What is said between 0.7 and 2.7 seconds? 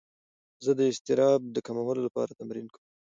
د اضطراب د کمولو لپاره تمرین